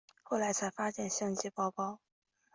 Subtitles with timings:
[0.23, 1.99] 后来才发现相机包包